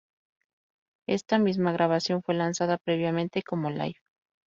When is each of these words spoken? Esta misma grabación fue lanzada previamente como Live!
Esta 1.07 1.37
misma 1.37 1.73
grabación 1.73 2.23
fue 2.23 2.33
lanzada 2.33 2.79
previamente 2.79 3.43
como 3.43 3.69
Live! 3.69 3.97